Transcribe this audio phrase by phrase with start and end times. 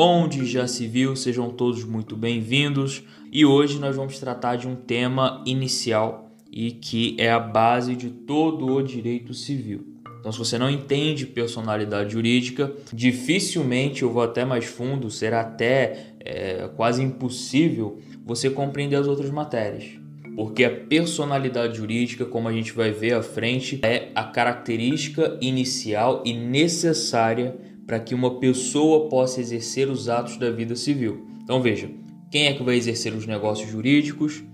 [0.00, 3.02] onde já se viu, sejam todos muito bem-vindos.
[3.32, 8.08] E hoje nós vamos tratar de um tema inicial e que é a base de
[8.08, 9.84] todo o direito civil.
[10.20, 16.12] Então, se você não entende personalidade jurídica, dificilmente, eu vou até mais fundo, será até
[16.20, 19.98] é, quase impossível você compreender as outras matérias.
[20.36, 26.22] Porque a personalidade jurídica, como a gente vai ver à frente, é a característica inicial
[26.24, 27.56] e necessária
[27.88, 31.26] para que uma pessoa possa exercer os atos da vida civil.
[31.42, 31.90] Então veja,
[32.30, 34.44] quem é que vai exercer os negócios jurídicos?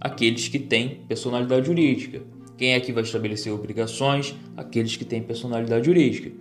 [0.00, 2.20] Aqueles que têm personalidade jurídica.
[2.58, 4.34] Quem é que vai estabelecer obrigações?
[4.56, 6.32] Aqueles que têm personalidade jurídica.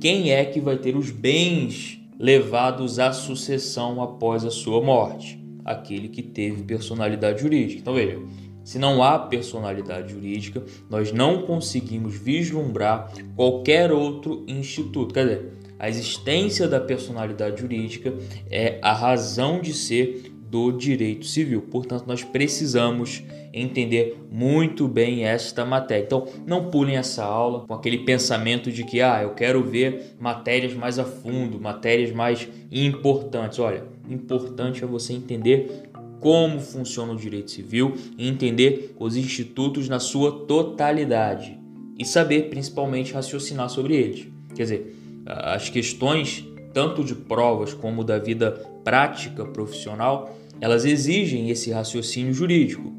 [0.00, 5.38] Quem é que vai ter os bens levados à sucessão após a sua morte?
[5.62, 7.80] Aquele que teve personalidade jurídica.
[7.80, 8.18] Então veja,
[8.64, 15.12] se não há personalidade jurídica, nós não conseguimos vislumbrar qualquer outro instituto.
[15.12, 18.12] Quer dizer, a existência da personalidade jurídica
[18.50, 21.62] é a razão de ser do direito civil.
[21.62, 26.04] Portanto, nós precisamos entender muito bem esta matéria.
[26.04, 30.74] Então, não pulem essa aula com aquele pensamento de que ah, eu quero ver matérias
[30.74, 33.58] mais a fundo, matérias mais importantes.
[33.58, 40.00] Olha, importante é você entender como funciona o direito civil e entender os institutos na
[40.00, 41.58] sua totalidade
[41.98, 44.26] e saber principalmente raciocinar sobre eles.
[44.54, 44.97] Quer dizer,
[45.28, 52.92] as questões, tanto de provas como da vida prática profissional, elas exigem esse raciocínio jurídico.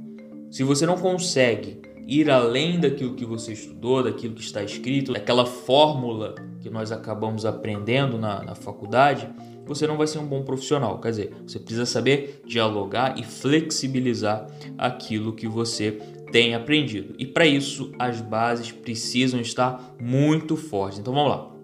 [0.52, 5.46] Se você não consegue ir além daquilo que você estudou, daquilo que está escrito, daquela
[5.46, 9.30] fórmula que nós acabamos aprendendo na, na faculdade,
[9.66, 11.00] você não vai ser um bom profissional.
[11.00, 16.00] Quer dizer, você precisa saber dialogar e flexibilizar aquilo que você
[16.32, 17.14] tem aprendido.
[17.18, 21.00] E para isso, as bases precisam estar muito fortes.
[21.00, 21.59] Então vamos lá.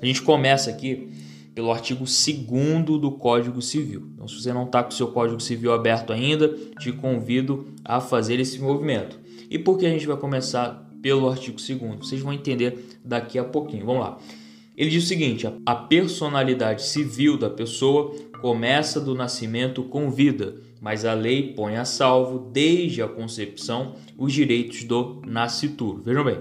[0.00, 1.08] A gente começa aqui
[1.54, 4.10] pelo artigo 2 do Código Civil.
[4.14, 8.00] Então, se você não está com o seu Código Civil aberto ainda, te convido a
[8.00, 9.18] fazer esse movimento.
[9.50, 11.98] E por que a gente vai começar pelo artigo 2?
[11.98, 13.86] Vocês vão entender daqui a pouquinho.
[13.86, 14.18] Vamos lá.
[14.76, 21.06] Ele diz o seguinte: a personalidade civil da pessoa começa do nascimento com vida, mas
[21.06, 26.02] a lei põe a salvo, desde a concepção, os direitos do nascituro.
[26.04, 26.38] Vejam bem,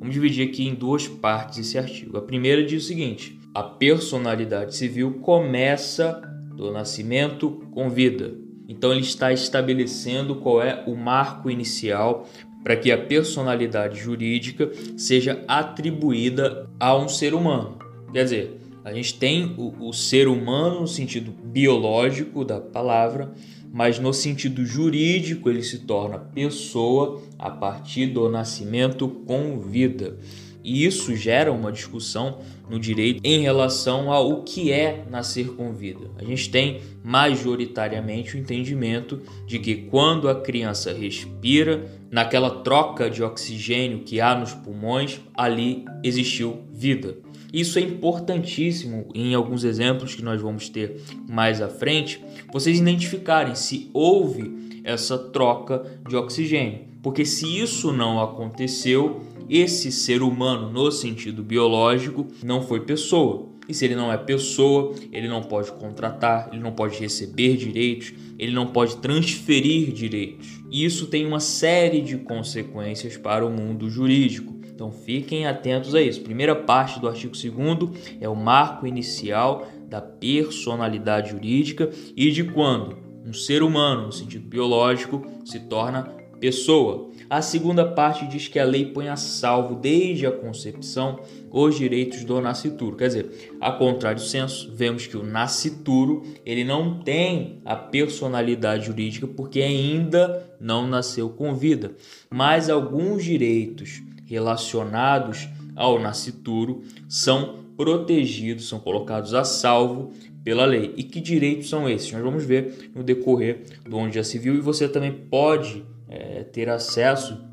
[0.00, 2.16] Vamos dividir aqui em duas partes esse artigo.
[2.16, 6.22] A primeira diz o seguinte: a personalidade civil começa
[6.56, 8.34] do nascimento com vida.
[8.66, 12.26] Então ele está estabelecendo qual é o marco inicial
[12.64, 17.78] para que a personalidade jurídica seja atribuída a um ser humano.
[18.10, 23.32] Quer dizer, a gente tem o, o ser humano no sentido biológico da palavra,
[23.72, 30.16] mas no sentido jurídico ele se torna pessoa a partir do nascimento com vida.
[30.62, 32.38] E isso gera uma discussão
[32.68, 36.10] no direito em relação ao que é nascer com vida.
[36.18, 43.22] A gente tem majoritariamente o entendimento de que quando a criança respira, naquela troca de
[43.22, 47.16] oxigênio que há nos pulmões, ali existiu vida.
[47.52, 52.22] Isso é importantíssimo em alguns exemplos que nós vamos ter mais à frente,
[52.52, 56.80] vocês identificarem se houve essa troca de oxigênio.
[57.02, 63.48] Porque se isso não aconteceu, esse ser humano, no sentido biológico, não foi pessoa.
[63.68, 68.12] E se ele não é pessoa, ele não pode contratar, ele não pode receber direitos,
[68.38, 70.60] ele não pode transferir direitos.
[70.70, 74.59] E isso tem uma série de consequências para o mundo jurídico.
[74.80, 76.22] Então fiquem atentos a isso.
[76.22, 82.96] Primeira parte do artigo 2 é o marco inicial da personalidade jurídica e de quando
[83.26, 86.04] um ser humano, no sentido biológico, se torna
[86.40, 87.10] pessoa.
[87.28, 91.20] A segunda parte diz que a lei põe a salvo desde a concepção
[91.50, 92.96] os direitos do nascituro.
[92.96, 99.26] Quer dizer, a contrário senso, vemos que o nascituro ele não tem a personalidade jurídica
[99.26, 101.92] porque ainda não nasceu com vida,
[102.30, 110.12] mas alguns direitos relacionados ao nascituro são protegidos, são colocados a salvo
[110.44, 110.94] pela lei.
[110.96, 112.12] E que direitos são esses?
[112.12, 116.44] Nós vamos ver no decorrer do onde já se viu e você também pode é,
[116.44, 117.44] ter acesso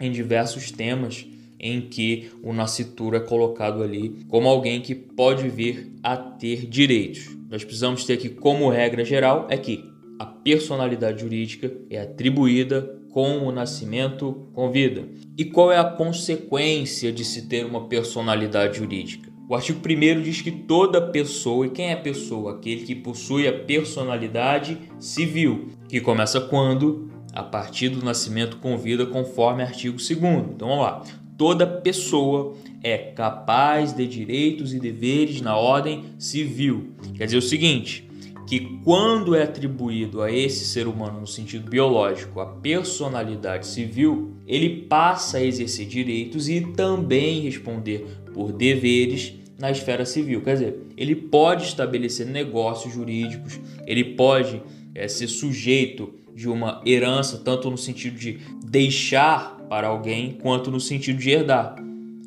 [0.00, 1.26] em diversos temas
[1.60, 7.28] em que o nascituro é colocado ali como alguém que pode vir a ter direitos.
[7.50, 9.84] Nós precisamos ter aqui como regra geral é que
[10.18, 15.08] a personalidade jurídica é atribuída com o nascimento com vida.
[15.38, 19.32] E qual é a consequência de se ter uma personalidade jurídica?
[19.48, 22.52] O artigo 1 diz que toda pessoa, e quem é pessoa?
[22.52, 27.10] Aquele que possui a personalidade civil, que começa quando?
[27.32, 30.10] A partir do nascimento com vida, conforme artigo 2.
[30.10, 31.02] Então vamos lá.
[31.38, 36.92] toda pessoa é capaz de direitos e deveres na ordem civil.
[37.14, 38.05] Quer dizer o seguinte,
[38.46, 44.82] que quando é atribuído a esse ser humano no sentido biológico a personalidade civil, ele
[44.82, 50.42] passa a exercer direitos e também responder por deveres na esfera civil.
[50.42, 54.62] Quer dizer, ele pode estabelecer negócios jurídicos, ele pode
[54.94, 60.78] é, ser sujeito de uma herança, tanto no sentido de deixar para alguém, quanto no
[60.78, 61.76] sentido de herdar.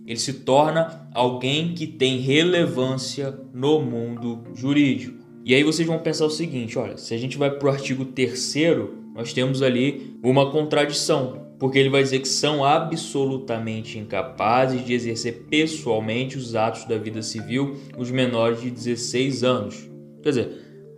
[0.06, 5.19] Ele se torna alguém que tem relevância no mundo jurídico.
[5.50, 8.06] E aí vocês vão pensar o seguinte: olha, se a gente vai para o artigo
[8.06, 8.54] 3,
[9.16, 15.48] nós temos ali uma contradição, porque ele vai dizer que são absolutamente incapazes de exercer
[15.50, 19.90] pessoalmente os atos da vida civil os menores de 16 anos.
[20.22, 20.50] Quer dizer,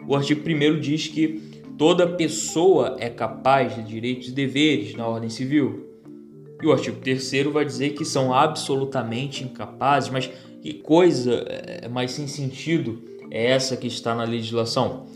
[0.05, 1.41] o artigo 1 diz que
[1.77, 5.87] toda pessoa é capaz de direitos e deveres na ordem civil.
[6.61, 10.29] E o artigo 3 vai dizer que são absolutamente incapazes, mas
[10.61, 15.07] que coisa é, mais sem sentido é essa que está na legislação?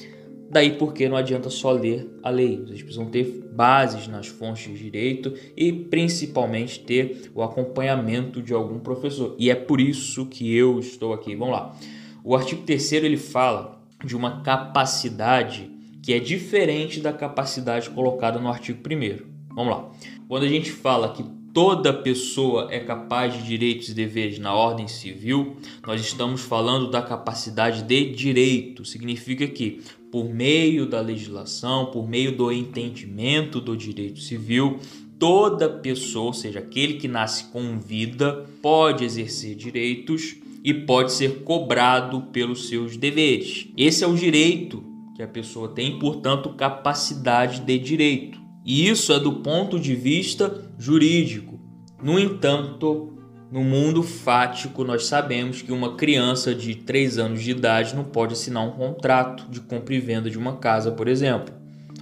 [0.50, 4.78] Daí porque não adianta só ler a lei, vocês precisam ter bases nas fontes de
[4.78, 9.36] direito e principalmente ter o acompanhamento de algum professor.
[9.38, 11.36] E é por isso que eu estou aqui.
[11.36, 11.76] Vamos lá.
[12.24, 15.72] O artigo 3 ele fala de uma capacidade
[16.02, 19.92] que é diferente da capacidade colocada no artigo 1 Vamos lá.
[20.28, 21.24] Quando a gente fala que
[21.56, 25.56] toda pessoa é capaz de direitos e deveres na ordem civil,
[25.88, 28.84] nós estamos falando da capacidade de direito.
[28.84, 29.82] Significa que,
[30.12, 34.82] por meio da legislação, por meio do entendimento do direito civil,
[35.18, 41.44] toda pessoa, ou seja, aquele que nasce com vida, pode exercer direitos e pode ser
[41.46, 43.70] cobrado pelos seus deveres.
[43.78, 44.84] Esse é o direito
[45.16, 48.45] que a pessoa tem, portanto, capacidade de direito.
[48.66, 51.60] E isso é do ponto de vista jurídico.
[52.02, 53.14] No entanto,
[53.52, 58.34] no mundo fático, nós sabemos que uma criança de 3 anos de idade não pode
[58.34, 61.54] assinar um contrato de compra e venda de uma casa, por exemplo.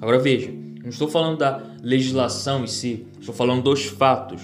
[0.02, 0.52] Agora veja,
[0.82, 4.42] não estou falando da legislação em si, estou falando dos fatos.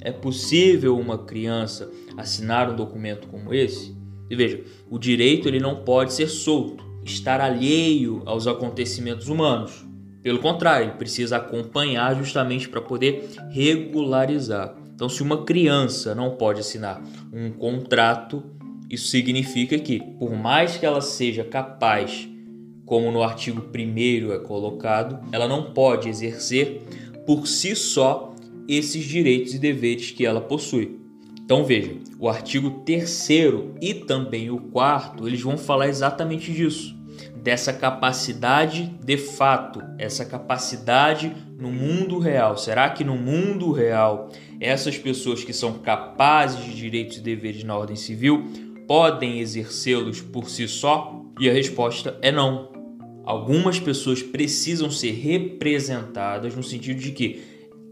[0.00, 3.96] É possível uma criança assinar um documento como esse?
[4.28, 9.84] E veja, o direito ele não pode ser solto, estar alheio aos acontecimentos humanos.
[10.22, 14.74] Pelo contrário, precisa acompanhar justamente para poder regularizar.
[14.94, 17.02] Então, se uma criança não pode assinar
[17.32, 18.42] um contrato,
[18.90, 22.28] isso significa que, por mais que ela seja capaz,
[22.84, 26.82] como no artigo 1 é colocado, ela não pode exercer
[27.24, 28.34] por si só
[28.68, 31.00] esses direitos e deveres que ela possui.
[31.42, 33.28] Então veja, o artigo 3
[33.80, 36.99] e também o 4, eles vão falar exatamente disso
[37.42, 42.56] dessa capacidade de fato, essa capacidade no mundo real.
[42.56, 47.76] Será que no mundo real essas pessoas que são capazes de direitos e deveres na
[47.76, 48.44] ordem civil
[48.86, 51.22] podem exercê-los por si só?
[51.38, 52.70] E a resposta é não.
[53.24, 57.42] Algumas pessoas precisam ser representadas no sentido de que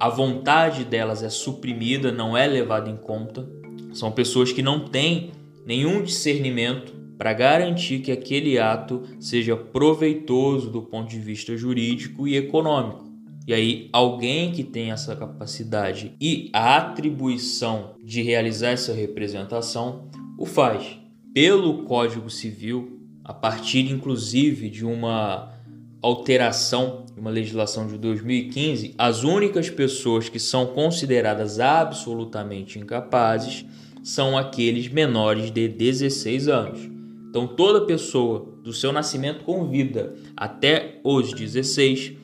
[0.00, 3.49] a vontade delas é suprimida, não é levada em conta.
[3.93, 5.33] São pessoas que não têm
[5.65, 12.37] nenhum discernimento para garantir que aquele ato seja proveitoso do ponto de vista jurídico e
[12.37, 13.09] econômico.
[13.44, 20.05] E aí, alguém que tem essa capacidade e a atribuição de realizar essa representação
[20.38, 20.99] o faz.
[21.35, 25.52] Pelo Código Civil, a partir inclusive de uma
[26.00, 33.64] alteração de uma legislação de 2015, as únicas pessoas que são consideradas absolutamente incapazes
[34.04, 36.98] são aqueles menores de 16 anos.
[37.28, 42.16] Então, toda pessoa do seu nascimento com vida até os 16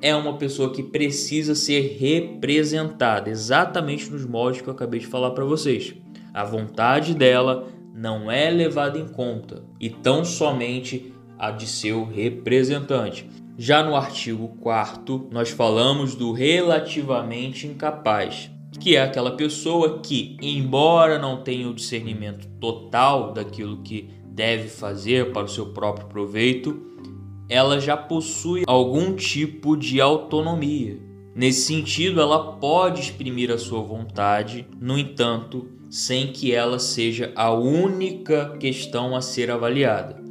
[0.00, 5.32] é uma pessoa que precisa ser representada exatamente nos moldes que eu acabei de falar
[5.32, 5.94] para vocês.
[6.32, 13.28] A vontade dela não é levada em conta e tão somente a de seu representante.
[13.56, 21.18] Já no artigo 4 nós falamos do relativamente incapaz, que é aquela pessoa que, embora
[21.18, 26.80] não tenha o discernimento total daquilo que deve fazer para o seu próprio proveito,
[27.48, 30.96] ela já possui algum tipo de autonomia.
[31.34, 37.50] Nesse sentido, ela pode exprimir a sua vontade, no entanto, sem que ela seja a
[37.52, 40.22] única questão a ser avaliada.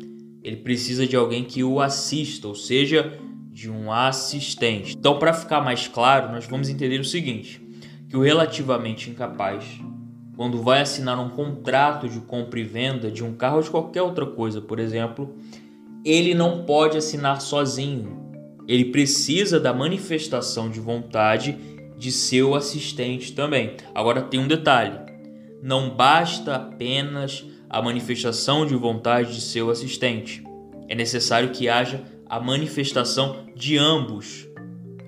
[0.41, 3.19] Ele precisa de alguém que o assista, ou seja,
[3.51, 4.95] de um assistente.
[4.97, 7.61] Então, para ficar mais claro, nós vamos entender o seguinte:
[8.07, 9.65] que o relativamente incapaz
[10.37, 14.03] quando vai assinar um contrato de compra e venda de um carro ou de qualquer
[14.03, 15.35] outra coisa, por exemplo,
[16.05, 18.15] ele não pode assinar sozinho.
[18.67, 21.57] Ele precisa da manifestação de vontade
[21.97, 23.77] de seu assistente também.
[23.95, 24.99] Agora tem um detalhe:
[25.63, 30.43] não basta apenas a manifestação de vontade de seu assistente.
[30.87, 34.47] É necessário que haja a manifestação de ambos,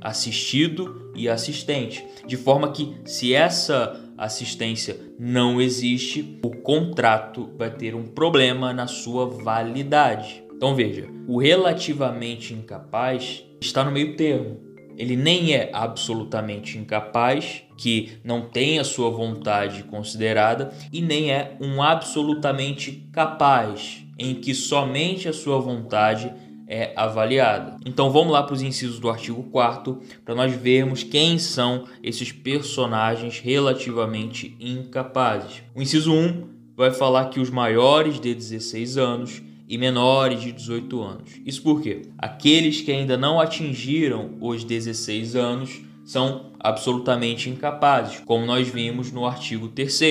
[0.01, 7.95] assistido e assistente, de forma que, se essa assistência não existe, o contrato vai ter
[7.95, 10.43] um problema na sua validade.
[10.53, 14.59] Então veja, o relativamente incapaz está no meio termo.
[14.97, 21.55] Ele nem é absolutamente incapaz, que não tem a sua vontade considerada, e nem é
[21.61, 26.33] um absolutamente capaz, em que somente a sua vontade
[26.69, 27.77] é avaliada.
[27.83, 32.31] Então vamos lá para os incisos do artigo 4 para nós vermos quem são esses
[32.31, 35.63] personagens relativamente incapazes.
[35.73, 36.47] O inciso 1
[36.77, 41.31] vai falar que os maiores de 16 anos e menores de 18 anos.
[41.43, 48.67] Isso porque aqueles que ainda não atingiram os 16 anos são absolutamente incapazes, como nós
[48.67, 50.01] vimos no artigo 3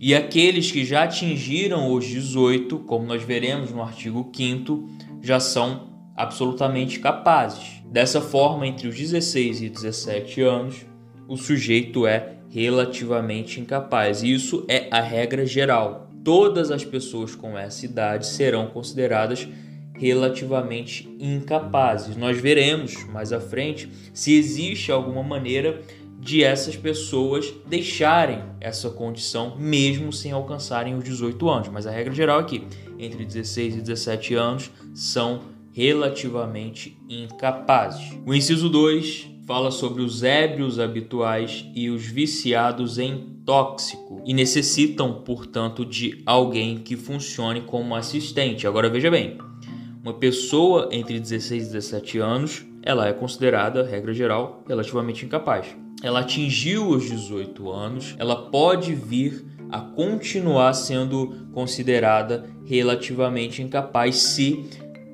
[0.00, 4.88] E aqueles que já atingiram os 18, como nós veremos no artigo 5
[5.22, 7.82] já são absolutamente capazes.
[7.86, 10.86] Dessa forma, entre os 16 e 17 anos,
[11.28, 14.22] o sujeito é relativamente incapaz.
[14.22, 16.08] Isso é a regra geral.
[16.22, 19.46] Todas as pessoas com essa idade serão consideradas
[19.94, 22.16] relativamente incapazes.
[22.16, 25.82] Nós veremos mais à frente se existe alguma maneira
[26.18, 31.68] de essas pessoas deixarem essa condição mesmo sem alcançarem os 18 anos.
[31.68, 32.66] Mas a regra geral é que
[32.98, 38.16] entre 16 e 17 anos são relativamente incapazes.
[38.24, 45.22] O inciso 2 fala sobre os ébrios habituais e os viciados em tóxico e necessitam,
[45.24, 48.68] portanto, de alguém que funcione como assistente.
[48.68, 49.36] Agora veja bem,
[50.02, 55.66] uma pessoa entre 16 e 17 anos, ela é considerada, regra geral, relativamente incapaz.
[56.02, 64.64] Ela atingiu os 18 anos, ela pode vir a continuar sendo considerada relativamente incapaz se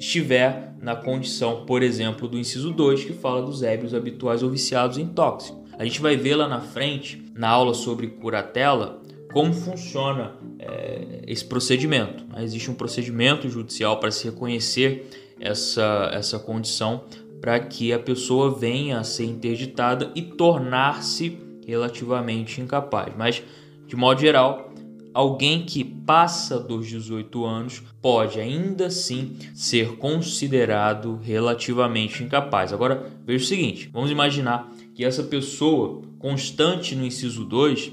[0.00, 4.96] estiver na condição, por exemplo, do inciso 2, que fala dos ébrios habituais ou viciados
[4.96, 5.62] em tóxico.
[5.78, 11.44] A gente vai ver lá na frente, na aula sobre curatela, como funciona é, esse
[11.44, 12.24] procedimento.
[12.38, 17.04] Existe um procedimento judicial para se reconhecer essa, essa condição
[17.40, 23.12] para que a pessoa venha a ser interditada e tornar-se relativamente incapaz.
[23.16, 23.42] Mas,
[23.86, 24.69] de modo geral,
[25.12, 32.72] alguém que passa dos 18 anos pode ainda assim ser considerado relativamente incapaz.
[32.72, 37.92] Agora, veja o seguinte: vamos imaginar que essa pessoa constante no inciso 2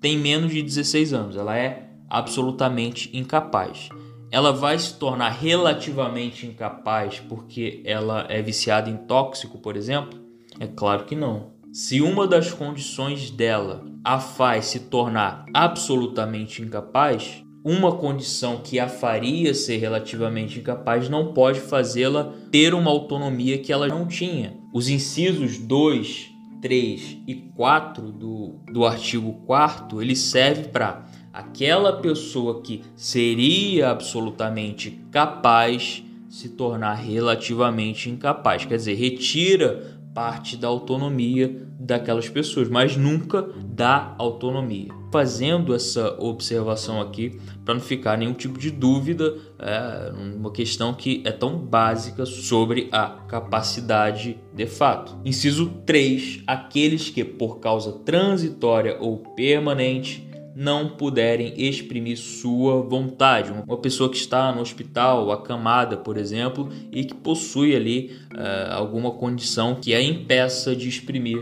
[0.00, 3.88] tem menos de 16 anos, ela é absolutamente incapaz.
[4.30, 10.18] Ela vai se tornar relativamente incapaz porque ela é viciada em tóxico, por exemplo?
[10.60, 11.57] É claro que não.
[11.72, 18.88] Se uma das condições dela a faz se tornar absolutamente incapaz, uma condição que a
[18.88, 24.56] faria ser relativamente incapaz não pode fazê-la ter uma autonomia que ela não tinha.
[24.72, 26.30] Os incisos 2,
[26.62, 35.02] 3 e 4 do, do artigo 4 ele serve para aquela pessoa que seria absolutamente
[35.10, 38.64] capaz se tornar relativamente incapaz.
[38.64, 44.88] Quer dizer, retira parte da autonomia daquelas pessoas, mas nunca da autonomia.
[45.12, 51.22] Fazendo essa observação aqui, para não ficar nenhum tipo de dúvida, é uma questão que
[51.24, 55.16] é tão básica sobre a capacidade de fato.
[55.24, 60.27] Inciso 3: aqueles que, por causa transitória ou permanente,
[60.58, 63.52] não puderem exprimir sua vontade.
[63.52, 69.12] Uma pessoa que está no hospital, acamada, por exemplo, e que possui ali uh, alguma
[69.12, 71.38] condição que a impeça de exprimir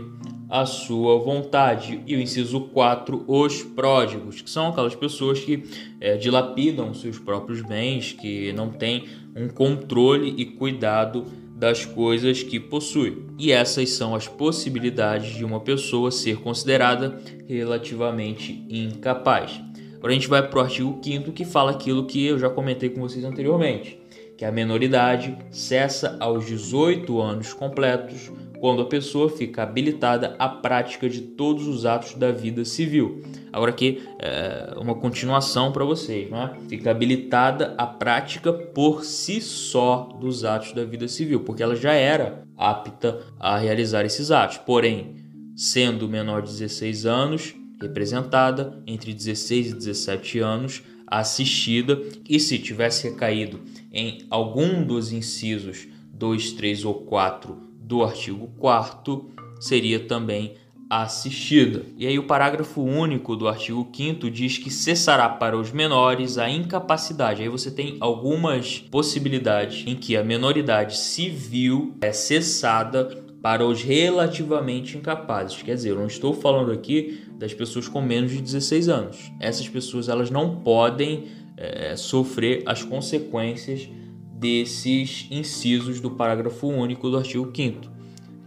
[0.47, 1.99] a sua vontade.
[2.05, 5.63] E o inciso 4, os pródigos, que são aquelas pessoas que
[5.99, 9.05] é, dilapidam seus próprios bens, que não têm
[9.35, 11.25] um controle e cuidado
[11.57, 13.25] das coisas que possui.
[13.37, 19.59] E essas são as possibilidades de uma pessoa ser considerada relativamente incapaz.
[19.95, 22.89] Agora a gente vai para o artigo 5 que fala aquilo que eu já comentei
[22.89, 23.99] com vocês anteriormente,
[24.37, 31.09] que a menoridade cessa aos 18 anos completos quando a pessoa fica habilitada à prática
[31.09, 33.23] de todos os atos da vida civil.
[33.51, 36.55] Agora aqui é uma continuação para vocês, né?
[36.67, 41.93] Fica habilitada à prática por si só dos atos da vida civil, porque ela já
[41.93, 44.57] era apta a realizar esses atos.
[44.57, 45.15] Porém,
[45.55, 53.09] sendo menor de 16 anos, representada entre 16 e 17 anos, assistida e se tivesse
[53.09, 53.61] recaído
[53.91, 59.29] em algum dos incisos 2, 3 ou 4 do artigo 4
[59.61, 60.55] seria também
[60.89, 61.83] assistida.
[61.97, 66.49] E aí o parágrafo único do artigo 5 diz que cessará para os menores a
[66.49, 67.41] incapacidade.
[67.41, 73.05] Aí você tem algumas possibilidades em que a menoridade civil é cessada
[73.41, 75.61] para os relativamente incapazes.
[75.61, 79.31] Quer dizer, eu não estou falando aqui das pessoas com menos de 16 anos.
[79.39, 81.25] Essas pessoas elas não podem
[81.55, 83.89] é, sofrer as consequências
[84.37, 87.97] desses incisos do parágrafo único do artigo 5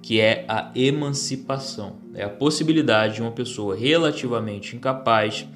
[0.02, 1.96] que é a emancipação.
[2.14, 5.46] É a possibilidade de uma pessoa relativamente incapaz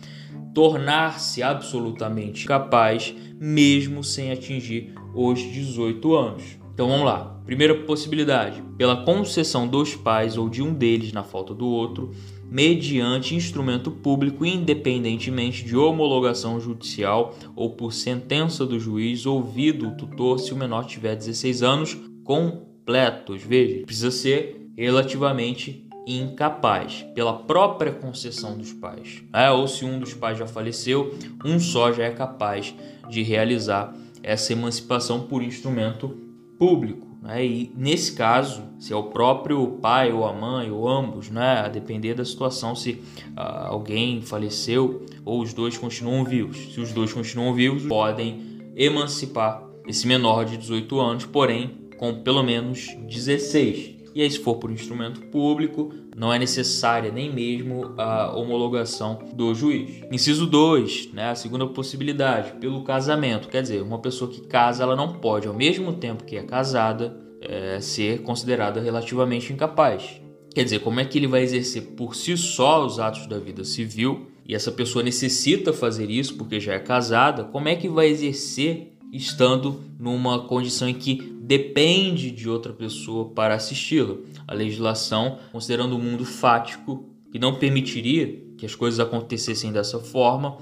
[0.55, 6.45] tornar-se absolutamente capaz, mesmo sem atingir os 18 anos.
[6.73, 7.41] Então vamos lá.
[7.45, 12.13] Primeira possibilidade: pela concessão dos pais ou de um deles na falta do outro,
[12.55, 20.39] mediante instrumento público, independentemente de homologação judicial ou por sentença do juiz, ouvido o tutor
[20.39, 23.43] se o menor tiver 16 anos completos.
[23.43, 29.25] Veja, precisa ser relativamente incapaz pela própria concessão dos pais.
[29.33, 31.13] É, ou se um dos pais já faleceu,
[31.45, 32.73] um só já é capaz
[33.11, 33.93] de realizar
[34.23, 36.09] essa emancipação por instrumento
[36.57, 37.14] público.
[37.25, 37.47] Né?
[37.47, 41.61] E nesse caso, se é o próprio pai ou a mãe ou ambos, né?
[41.61, 46.75] a depender da situação, se uh, alguém faleceu ou os dois continuam vivos.
[46.75, 52.43] Se os dois continuam vivos, podem emancipar esse menor de 18 anos, porém com pelo
[52.43, 53.94] menos 16.
[54.15, 59.53] E aí, se for por instrumento público, não é necessária nem mesmo a homologação do
[59.55, 60.03] juiz.
[60.13, 63.49] Inciso 2, né, a segunda possibilidade, pelo casamento.
[63.49, 67.17] Quer dizer, uma pessoa que casa, ela não pode, ao mesmo tempo que é casada,
[67.41, 70.21] é, ser considerada relativamente incapaz.
[70.55, 73.65] Quer dizer, como é que ele vai exercer por si só os atos da vida
[73.65, 77.43] civil e essa pessoa necessita fazer isso porque já é casada?
[77.43, 83.55] Como é que vai exercer estando numa condição em que depende de outra pessoa para
[83.55, 84.17] assisti-la.
[84.49, 90.57] A legislação, considerando o mundo fático, que não permitiria que as coisas acontecessem dessa forma,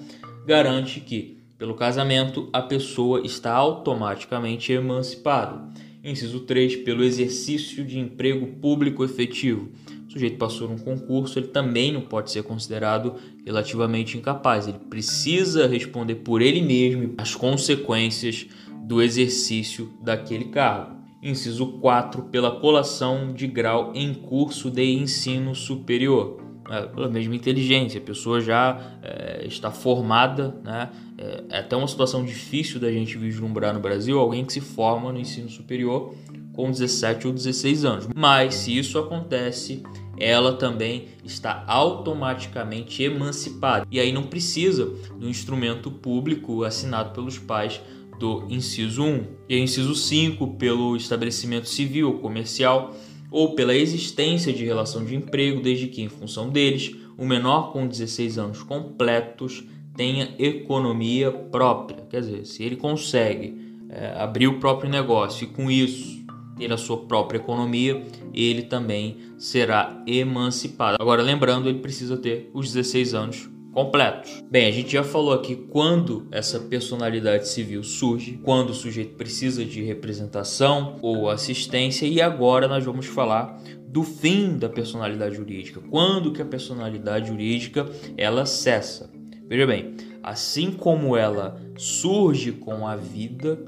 [0.45, 5.71] garante que, pelo casamento, a pessoa está automaticamente emancipada.
[6.03, 9.69] Inciso 3, pelo exercício de emprego público efetivo.
[10.09, 13.15] O sujeito passou num concurso, ele também não pode ser considerado
[13.47, 14.67] relativamente incapaz.
[14.67, 18.49] Ele precisa responder por ele mesmo as consequêncies
[18.83, 21.01] do exercício daquele cargo.
[21.23, 26.41] Inciso 4, pela colação de grau em curso de ensino superior.
[26.69, 30.91] É, pela mesma inteligência, a pessoa já é, está formada, né?
[31.19, 35.13] É, é até uma situação difícil da gente vislumbrar no Brasil alguém que se forma
[35.13, 36.15] no ensino superior
[36.53, 38.09] com 17 ou 16 anos.
[38.15, 39.83] Mas se isso acontece,
[40.19, 43.87] ela também está automaticamente emancipada.
[43.91, 44.87] E aí não precisa
[45.19, 47.81] do instrumento público assinado pelos pais
[48.23, 52.95] do inciso 1 e inciso 5 pelo estabelecimento civil ou comercial
[53.33, 57.85] ou pela existência de relação de emprego, desde que, em função deles, o menor com
[57.85, 59.65] 16 anos completos
[59.97, 62.07] tenha economia própria.
[62.09, 63.57] Quer dizer, se ele consegue
[63.91, 66.25] é, abrir o próprio negócio e, com isso,
[66.57, 68.01] ter a sua própria economia,
[68.33, 70.97] ele também será emancipado.
[71.01, 74.45] Agora, lembrando, ele precisa ter os 16 anos completos.
[74.51, 79.65] Bem, a gente já falou aqui quando essa personalidade civil surge, quando o sujeito precisa
[79.65, 83.59] de representação ou assistência e agora nós vamos falar
[83.89, 85.81] do fim da personalidade jurídica.
[85.91, 89.11] Quando que a personalidade jurídica ela cessa?
[89.49, 93.59] Veja bem, assim como ela surge com a vida,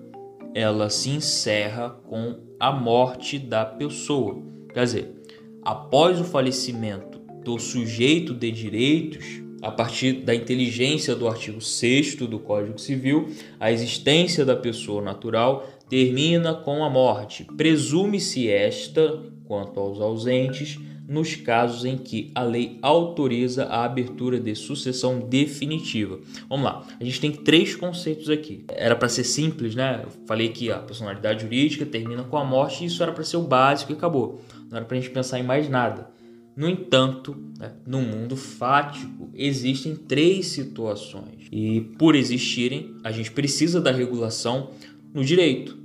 [0.54, 4.42] ela se encerra com a morte da pessoa.
[4.72, 5.22] Quer dizer,
[5.62, 12.38] após o falecimento do sujeito de direitos, a partir da inteligência do artigo 6 do
[12.38, 17.44] Código Civil, a existência da pessoa natural termina com a morte.
[17.56, 24.54] Presume-se esta, quanto aos ausentes, nos casos em que a lei autoriza a abertura de
[24.54, 26.18] sucessão definitiva.
[26.48, 28.64] Vamos lá, a gente tem três conceitos aqui.
[28.68, 30.02] Era para ser simples, né?
[30.04, 33.38] Eu falei que a personalidade jurídica termina com a morte, e isso era para ser
[33.38, 34.42] o básico e acabou.
[34.70, 36.13] Não era para a gente pensar em mais nada.
[36.56, 43.80] No entanto, né, no mundo fático existem três situações e, por existirem, a gente precisa
[43.80, 44.70] da regulação
[45.12, 45.76] no direito.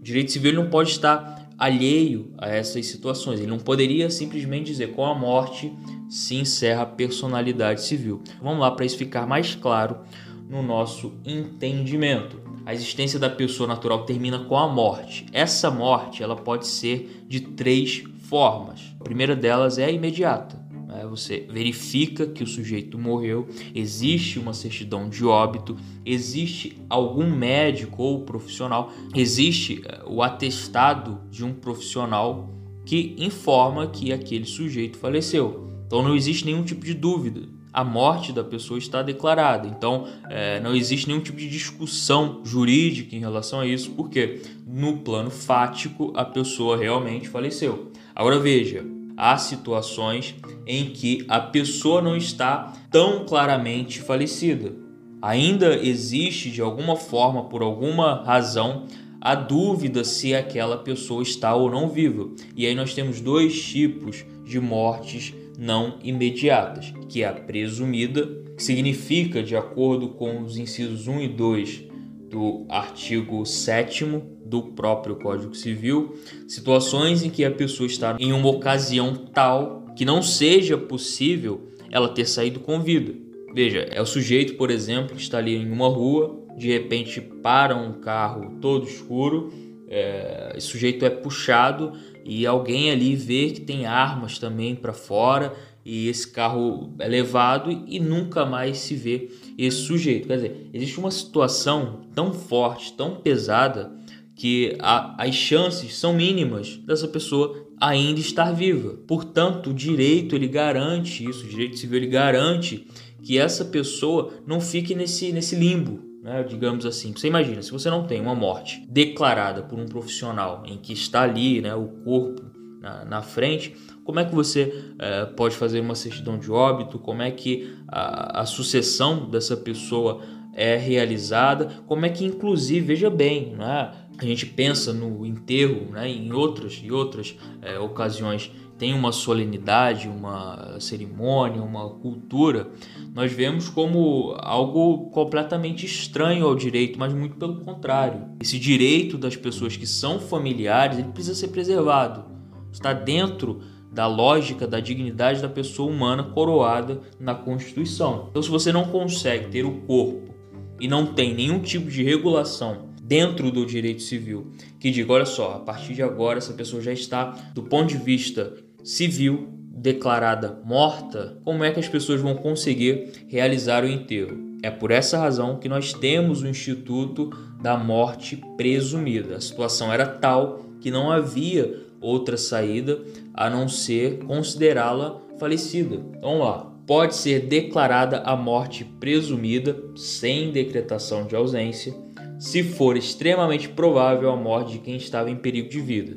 [0.00, 3.38] O direito civil não pode estar alheio a essas situações.
[3.38, 5.72] Ele não poderia simplesmente dizer com a morte
[6.08, 8.22] se encerra a personalidade civil.
[8.42, 10.00] Vamos lá para isso ficar mais claro
[10.48, 12.40] no nosso entendimento.
[12.66, 15.26] A existência da pessoa natural termina com a morte.
[15.32, 18.80] Essa morte ela pode ser de três formas.
[19.00, 20.64] A primeira delas é a imediata.
[20.94, 21.06] Né?
[21.08, 28.24] Você verifica que o sujeito morreu, existe uma certidão de óbito, existe algum médico ou
[28.24, 32.50] profissional, existe eh, o atestado de um profissional
[32.84, 35.70] que informa que aquele sujeito faleceu.
[35.86, 37.42] Então não existe nenhum tipo de dúvida.
[37.72, 39.66] A morte da pessoa está declarada.
[39.66, 44.98] Então é, não existe nenhum tipo de discussão jurídica em relação a isso, porque no
[44.98, 47.90] plano fático a pessoa realmente faleceu.
[48.14, 48.84] Agora veja,
[49.16, 54.72] há situações em que a pessoa não está tão claramente falecida.
[55.20, 58.86] Ainda existe de alguma forma, por alguma razão,
[59.20, 62.28] a dúvida se aquela pessoa está ou não viva.
[62.54, 68.62] E aí nós temos dois tipos de mortes não imediatas, que é a presumida, que
[68.62, 71.93] significa, de acordo com os incisos 1 e 2
[72.34, 74.04] do artigo 7
[74.44, 76.16] do próprio Código Civil,
[76.48, 82.08] situações em que a pessoa está em uma ocasião tal que não seja possível ela
[82.08, 83.14] ter saído com vida.
[83.54, 87.76] Veja, é o sujeito, por exemplo, que está ali em uma rua, de repente para
[87.76, 89.52] um carro todo escuro,
[89.88, 91.92] é, esse sujeito é puxado
[92.24, 97.70] e alguém ali vê que tem armas também para fora e esse carro é levado
[97.86, 100.28] e nunca mais se vê esse sujeito.
[100.28, 103.92] Quer dizer, existe uma situação tão forte, tão pesada
[104.34, 108.98] que a, as chances são mínimas dessa pessoa ainda estar viva.
[109.06, 112.86] Portanto, o direito ele garante isso, o direito civil ele garante
[113.22, 117.12] que essa pessoa não fique nesse, nesse limbo, né, digamos assim.
[117.12, 121.22] Você imagina, se você não tem uma morte declarada por um profissional em que está
[121.22, 122.42] ali né, o corpo
[122.80, 126.98] na, na frente, como é que você é, pode fazer uma certidão de óbito?
[126.98, 130.20] Como é que a, a sucessão dessa pessoa
[130.52, 131.82] é realizada?
[131.86, 136.80] Como é que, inclusive, veja bem, né, a gente pensa no enterro né, em outras
[136.84, 142.70] e outras é, ocasiões tem uma solenidade, uma cerimônia, uma cultura,
[143.14, 148.26] nós vemos como algo completamente estranho ao direito, mas muito pelo contrário.
[148.40, 152.24] Esse direito das pessoas que são familiares, ele precisa ser preservado.
[152.72, 153.62] Está dentro
[153.94, 158.26] da lógica da dignidade da pessoa humana coroada na Constituição.
[158.30, 160.34] Então, se você não consegue ter o corpo
[160.80, 165.54] e não tem nenhum tipo de regulação dentro do direito civil que diga, olha só,
[165.54, 168.52] a partir de agora essa pessoa já está do ponto de vista
[168.82, 174.56] civil declarada morta, como é que as pessoas vão conseguir realizar o enterro?
[174.62, 177.30] É por essa razão que nós temos o Instituto
[177.60, 179.36] da Morte Presumida.
[179.36, 183.00] A situação era tal que não havia outra saída
[183.32, 185.96] a não ser considerá-la falecida.
[185.96, 186.70] Então, vamos lá.
[186.86, 191.94] Pode ser declarada a morte presumida sem decretação de ausência,
[192.38, 196.16] se for extremamente provável a morte de quem estava em perigo de vida.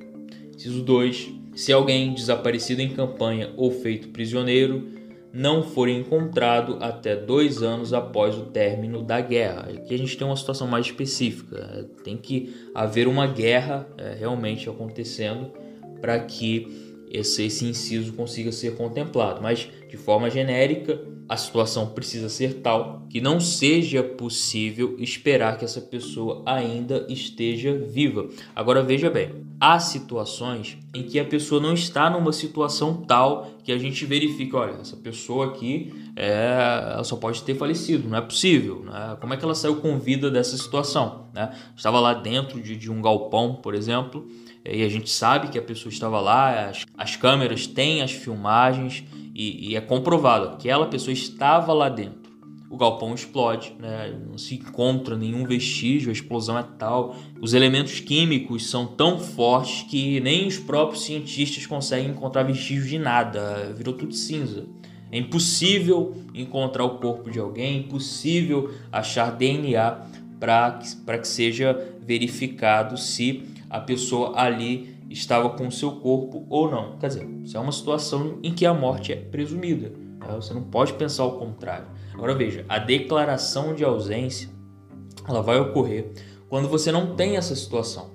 [0.54, 1.30] Inciso 2.
[1.56, 4.98] Se alguém desaparecido em campanha ou feito prisioneiro
[5.32, 9.70] não for encontrado até dois anos após o término da guerra.
[9.70, 11.88] Aqui a gente tem uma situação mais específica.
[12.04, 15.52] Tem que haver uma guerra é, realmente acontecendo
[16.02, 19.42] para que esse, esse inciso consiga ser contemplado.
[19.42, 25.66] Mas, de forma genérica, a situação precisa ser tal que não seja possível esperar que
[25.66, 28.30] essa pessoa ainda esteja viva.
[28.56, 33.72] Agora veja bem, há situações em que a pessoa não está numa situação tal que
[33.72, 38.22] a gente verifica, olha, essa pessoa aqui é, ela só pode ter falecido, não é
[38.22, 38.84] possível.
[38.86, 39.18] Né?
[39.20, 41.28] Como é que ela saiu com vida dessa situação?
[41.34, 41.52] Né?
[41.76, 44.28] Estava lá dentro de, de um galpão, por exemplo,
[44.72, 49.04] e a gente sabe que a pessoa estava lá, as, as câmeras têm as filmagens
[49.34, 52.28] e, e, é comprovado que aquela pessoa estava lá dentro.
[52.70, 54.14] O galpão explode, né?
[54.28, 57.16] não se encontra nenhum vestígio, a explosão é tal.
[57.40, 63.00] Os elementos químicos são tão fortes que nem os próprios cientistas conseguem encontrar vestígios de
[63.00, 64.66] nada, virou tudo cinza.
[65.10, 70.02] É impossível encontrar o corpo de alguém, é impossível achar DNA
[70.40, 76.70] para que, que seja verificado se a pessoa ali estava com o seu corpo ou
[76.70, 76.98] não.
[76.98, 79.92] Quer dizer, isso é uma situação em que a morte é presumida.
[80.20, 80.36] Tá?
[80.36, 81.88] Você não pode pensar o contrário.
[82.14, 84.50] Agora veja, a declaração de ausência
[85.28, 86.12] ela vai ocorrer
[86.50, 88.12] quando você não tem essa situação.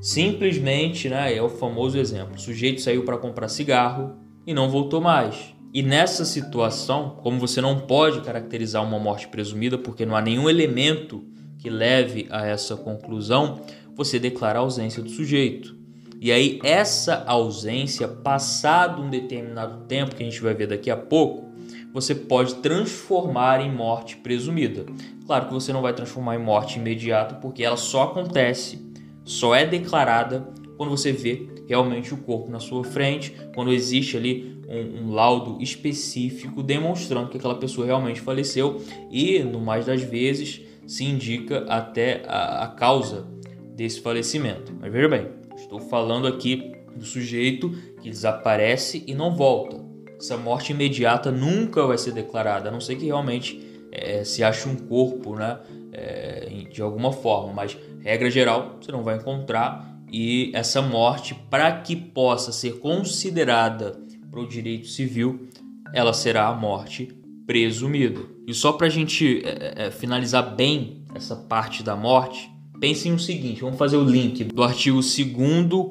[0.00, 5.00] Simplesmente, né, é o famoso exemplo: o sujeito saiu para comprar cigarro e não voltou
[5.00, 5.54] mais.
[5.72, 10.50] E nessa situação, como você não pode caracterizar uma morte presumida porque não há nenhum
[10.50, 11.24] elemento
[11.58, 13.60] que leve a essa conclusão,
[14.00, 15.76] você declara a ausência do sujeito.
[16.18, 20.96] E aí, essa ausência, passado um determinado tempo, que a gente vai ver daqui a
[20.96, 21.50] pouco,
[21.92, 24.86] você pode transformar em morte presumida.
[25.26, 28.80] Claro que você não vai transformar em morte imediata, porque ela só acontece,
[29.22, 34.62] só é declarada quando você vê realmente o corpo na sua frente, quando existe ali
[34.66, 40.62] um, um, laudo específico demonstrando que aquela pessoa realmente faleceu e, no mais das vezes,
[40.86, 43.39] se indica até a, a causa
[43.74, 44.72] desse falecimento.
[44.80, 47.70] Mas veja bem, estou falando aqui do sujeito
[48.02, 49.80] que desaparece e não volta.
[50.18, 54.68] essa morte imediata nunca vai ser declarada, a não ser que realmente é, se ache
[54.68, 55.58] um corpo, né?
[55.92, 61.70] É, de alguma forma, mas regra geral você não vai encontrar e essa morte, para
[61.80, 65.48] que possa ser considerada para o direito civil,
[65.92, 67.14] ela será a morte
[67.46, 68.20] presumida.
[68.46, 73.60] E só para a gente é, finalizar bem essa parte da morte, pensem no seguinte:
[73.60, 75.24] vamos fazer o link do artigo 2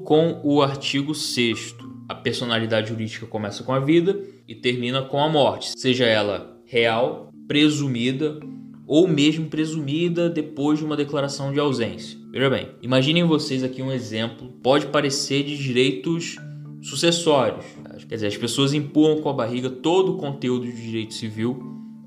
[0.04, 1.76] com o artigo 6.
[2.10, 7.32] A personalidade jurídica começa com a vida e termina com a morte, seja ela real,
[7.48, 8.40] presumida
[8.88, 12.18] ou mesmo presumida depois de uma declaração de ausência.
[12.32, 16.38] Veja bem, imaginem vocês aqui um exemplo, pode parecer de direitos
[16.82, 17.66] sucessórios.
[18.08, 21.60] Quer dizer, as pessoas empurram com a barriga todo o conteúdo de direito civil,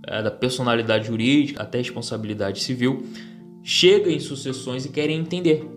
[0.05, 3.05] é, da personalidade jurídica até responsabilidade civil,
[3.63, 5.69] chega em sucessões e querem entender,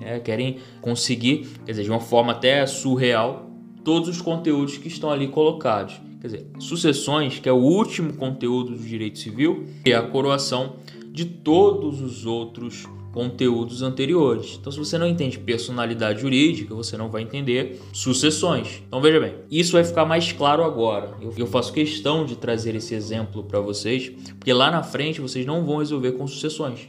[0.00, 3.50] é, querem conseguir, quer dizer, de uma forma até surreal,
[3.84, 6.00] todos os conteúdos que estão ali colocados.
[6.20, 10.76] Quer dizer, sucessões, que é o último conteúdo do direito civil, é a coroação
[11.10, 14.56] de todos os outros conteúdos anteriores.
[14.60, 18.82] Então, se você não entende personalidade jurídica, você não vai entender sucessões.
[18.86, 21.14] Então, veja bem, isso vai ficar mais claro agora.
[21.20, 25.44] Eu, eu faço questão de trazer esse exemplo para vocês, porque lá na frente vocês
[25.44, 26.88] não vão resolver com sucessões.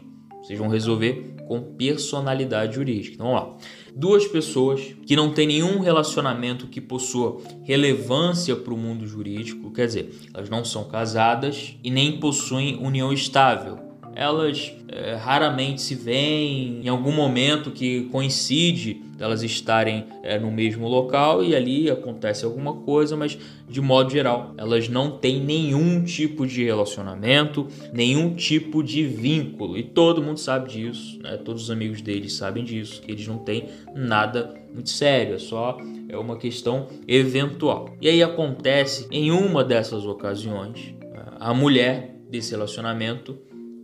[0.51, 3.15] Vocês vão resolver com personalidade jurídica.
[3.15, 3.57] Então, vamos lá.
[3.95, 9.87] Duas pessoas que não têm nenhum relacionamento que possua relevância para o mundo jurídico, quer
[9.87, 16.81] dizer, elas não são casadas e nem possuem união estável elas é, raramente se veem
[16.83, 22.73] em algum momento que coincide elas estarem é, no mesmo local e ali acontece alguma
[22.73, 23.37] coisa, mas
[23.69, 29.83] de modo geral elas não têm nenhum tipo de relacionamento, nenhum tipo de vínculo e
[29.83, 31.37] todo mundo sabe disso, né?
[31.37, 35.77] todos os amigos deles sabem disso, que eles não têm nada muito sério, é só
[36.07, 37.89] é uma questão eventual.
[38.01, 40.93] E aí acontece em uma dessas ocasiões
[41.41, 43.35] a mulher desse relacionamento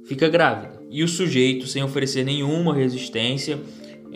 [0.06, 0.80] fica grávida.
[0.92, 3.60] E o sujeito, sem oferecer nenhuma resistência,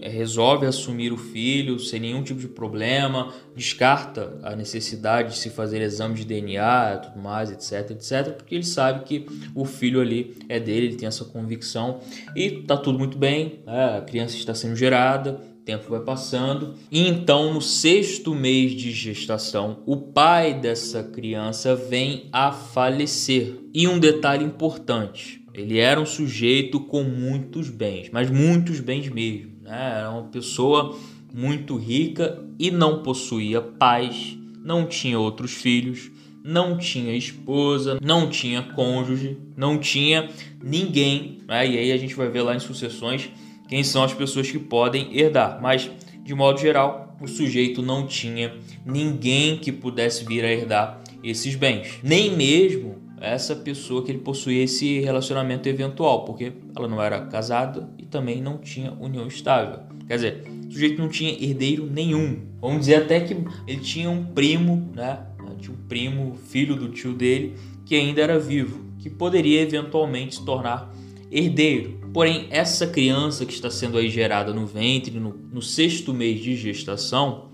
[0.02, 5.82] resolve assumir o filho sem nenhum tipo de problema, descarta a necessidade de se fazer
[5.82, 10.60] exame de DNA, tudo mais, etc, etc, porque ele sabe que o filho ali é
[10.60, 12.00] dele, ele tem essa convicção
[12.36, 13.98] e tá tudo muito bem, né?
[13.98, 18.92] a criança está sendo gerada, o tempo vai passando e então no sexto mês de
[18.92, 23.60] gestação o pai dessa criança vem a falecer.
[23.74, 29.51] E um detalhe importante, ele era um sujeito com muitos bens, mas muitos bens mesmo.
[29.72, 30.00] Né?
[30.00, 31.00] Era uma pessoa
[31.34, 36.12] muito rica e não possuía pais, não tinha outros filhos,
[36.44, 40.30] não tinha esposa, não tinha cônjuge, não tinha
[40.62, 41.40] ninguém.
[41.48, 41.70] Né?
[41.70, 43.30] E aí a gente vai ver lá em sucessões
[43.70, 45.60] quem são as pessoas que podem herdar.
[45.62, 45.90] Mas,
[46.22, 48.54] de modo geral, o sujeito não tinha
[48.86, 54.64] ninguém que pudesse vir a herdar esses bens, nem mesmo essa pessoa que ele possuía
[54.64, 59.80] esse relacionamento eventual, porque ela não era casada e também não tinha união estável.
[60.08, 62.42] Quer dizer, o sujeito não tinha herdeiro nenhum.
[62.60, 63.34] Vamos dizer até que
[63.68, 65.26] ele tinha um primo, né?
[65.60, 67.56] Tinha um primo, filho do tio dele,
[67.86, 70.92] que ainda era vivo, que poderia eventualmente se tornar
[71.32, 72.00] herdeiro.
[72.14, 76.56] Porém, essa criança que está sendo aí gerada no ventre, no, no sexto mês de
[76.56, 77.50] gestação,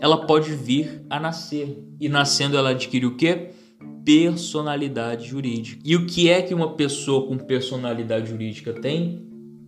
[0.00, 1.84] ela pode vir a nascer.
[2.00, 3.50] E nascendo ela adquire o quê?
[4.10, 5.80] Personalidade jurídica.
[5.84, 9.24] E o que é que uma pessoa com personalidade jurídica tem?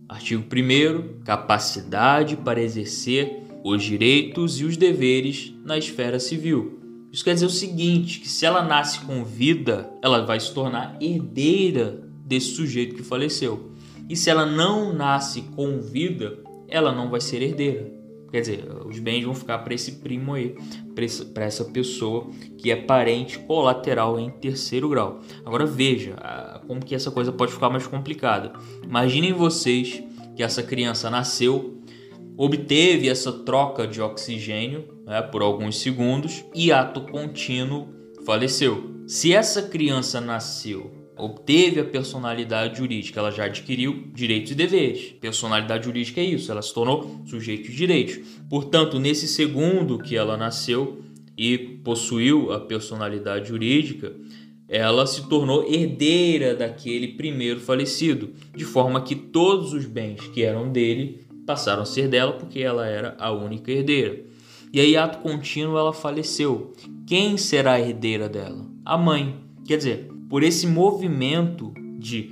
[0.09, 6.77] Artigo 1 capacidade para exercer os direitos e os deveres na esfera civil.
[7.09, 10.97] Isso quer dizer o seguinte, que se ela nasce com vida, ela vai se tornar
[10.99, 13.71] herdeira desse sujeito que faleceu.
[14.09, 17.89] E se ela não nasce com vida, ela não vai ser herdeira.
[18.33, 20.55] Quer dizer, os bens vão ficar para esse primo aí,
[21.35, 25.21] para essa pessoa que é parente colateral em terceiro grau.
[25.45, 26.15] Agora veja
[26.65, 28.51] como que essa coisa pode ficar mais complicada.
[28.83, 30.01] Imaginem vocês
[30.35, 31.79] que essa criança nasceu,
[32.35, 37.87] obteve essa troca de oxigênio né, por alguns segundos e ato contínuo
[38.25, 38.95] faleceu.
[39.05, 45.13] Se essa criança nasceu obteve a personalidade jurídica, ela já adquiriu direitos e deveres.
[45.19, 48.19] Personalidade jurídica é isso, ela se tornou sujeito de direitos.
[48.49, 51.01] Portanto, nesse segundo que ela nasceu
[51.37, 54.15] e possuiu a personalidade jurídica,
[54.67, 60.71] ela se tornou herdeira daquele primeiro falecido, de forma que todos os bens que eram
[60.71, 64.23] dele passaram a ser dela porque ela era a única herdeira.
[64.71, 66.73] E aí, ato contínuo, ela faleceu.
[67.05, 68.65] Quem será a herdeira dela?
[68.83, 69.35] A mãe.
[69.67, 72.31] Quer dizer, por esse movimento de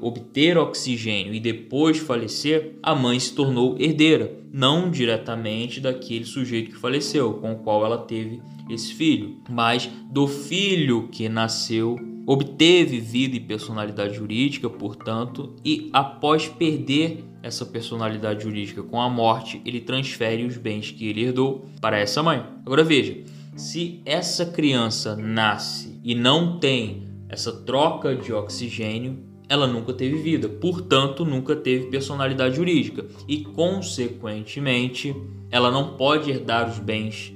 [0.00, 6.76] obter oxigênio e depois falecer, a mãe se tornou herdeira, não diretamente daquele sujeito que
[6.76, 13.34] faleceu, com o qual ela teve esse filho, mas do filho que nasceu, obteve vida
[13.34, 20.44] e personalidade jurídica, portanto, e após perder essa personalidade jurídica com a morte, ele transfere
[20.44, 22.44] os bens que ele herdou para essa mãe.
[22.64, 23.24] Agora veja,
[23.56, 29.18] se essa criança nasce e não tem essa troca de oxigênio,
[29.48, 35.14] ela nunca teve vida, portanto, nunca teve personalidade jurídica e, consequentemente,
[35.50, 37.34] ela não pode herdar os bens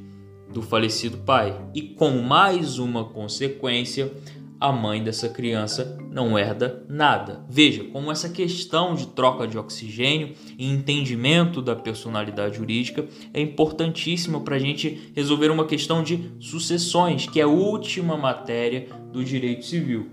[0.55, 1.61] do falecido pai.
[1.75, 4.11] E, como mais uma consequência,
[4.61, 7.45] a mãe dessa criança não herda nada.
[7.49, 14.41] Veja como essa questão de troca de oxigênio e entendimento da personalidade jurídica é importantíssima
[14.41, 19.65] para a gente resolver uma questão de sucessões, que é a última matéria do direito
[19.65, 20.11] civil.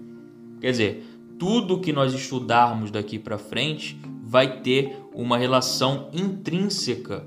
[0.62, 1.03] Quer dizer,
[1.39, 7.25] tudo que nós estudarmos daqui para frente vai ter uma relação intrínseca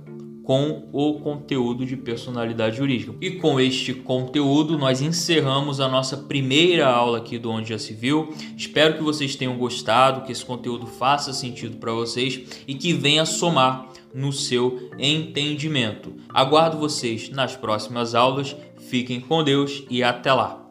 [0.49, 3.15] com o conteúdo de personalidade jurídica.
[3.21, 7.93] E com este conteúdo, nós encerramos a nossa primeira aula aqui do Onde Já Se
[7.93, 8.31] Viu.
[8.57, 13.27] Espero que vocês tenham gostado, que esse conteúdo faça sentido para vocês e que venha
[13.27, 16.15] somar no seu entendimento.
[16.31, 18.57] Aguardo vocês nas próximas aulas.
[18.79, 20.68] Fiquem com Deus e até lá!